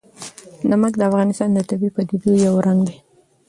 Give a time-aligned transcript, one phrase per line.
[0.69, 2.97] نمک د افغانستان د طبیعي پدیدو یو رنګ دی.